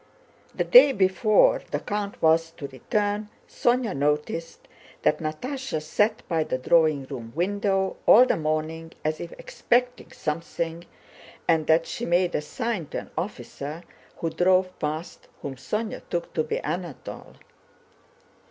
[0.55, 4.67] The day before the count was to return, Sónya noticed
[5.03, 10.87] that Natásha sat by the drawing room window all the morning as if expecting something
[11.47, 13.83] and that she made a sign to an officer
[14.17, 17.35] who drove past, whom Sónya took to be Anatole.